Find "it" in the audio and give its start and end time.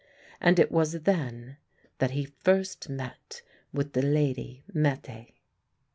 0.57-0.71